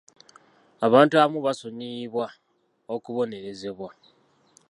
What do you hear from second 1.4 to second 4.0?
basonyiyibwa okubonerezebwa.